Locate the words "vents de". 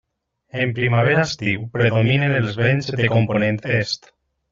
2.61-3.11